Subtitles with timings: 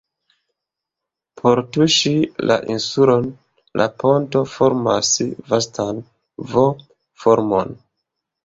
[1.41, 2.13] Por tuŝi
[2.51, 3.29] la insulon
[3.83, 5.13] la ponto formas
[5.53, 6.03] vastan
[6.55, 7.79] V-formon.